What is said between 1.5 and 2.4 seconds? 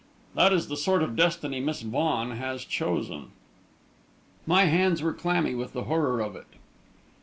Miss Vaughan